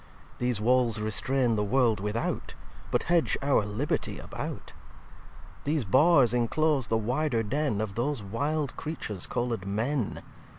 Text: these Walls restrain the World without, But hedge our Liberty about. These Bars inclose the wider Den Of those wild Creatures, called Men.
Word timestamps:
these 0.39 0.59
Walls 0.59 0.99
restrain 0.99 1.55
the 1.55 1.63
World 1.63 1.99
without, 1.99 2.55
But 2.89 3.03
hedge 3.03 3.37
our 3.43 3.63
Liberty 3.63 4.17
about. 4.17 4.73
These 5.63 5.85
Bars 5.85 6.33
inclose 6.33 6.87
the 6.87 6.97
wider 6.97 7.43
Den 7.43 7.79
Of 7.79 7.93
those 7.93 8.23
wild 8.23 8.75
Creatures, 8.75 9.27
called 9.27 9.63
Men. 9.67 10.23